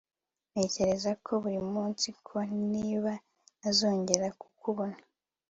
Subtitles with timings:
[0.51, 2.37] ntekereza ko burimunsi ko
[2.71, 3.11] niba
[3.59, 4.97] ntazongera kukubona